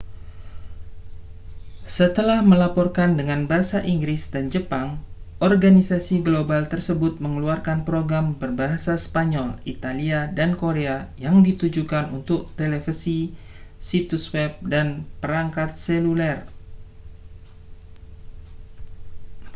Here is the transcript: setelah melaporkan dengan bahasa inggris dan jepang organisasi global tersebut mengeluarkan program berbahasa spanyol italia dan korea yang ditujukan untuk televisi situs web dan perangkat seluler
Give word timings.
setelah 1.95 2.39
melaporkan 2.51 3.09
dengan 3.19 3.41
bahasa 3.51 3.79
inggris 3.93 4.23
dan 4.33 4.45
jepang 4.53 4.89
organisasi 5.49 6.15
global 6.27 6.63
tersebut 6.73 7.13
mengeluarkan 7.25 7.79
program 7.89 8.25
berbahasa 8.41 8.93
spanyol 9.05 9.49
italia 9.73 10.19
dan 10.37 10.49
korea 10.63 10.97
yang 11.25 11.37
ditujukan 11.47 12.05
untuk 12.17 12.41
televisi 12.59 13.17
situs 13.89 14.25
web 14.35 14.51
dan 14.73 14.87
perangkat 15.21 15.69
seluler 15.85 16.37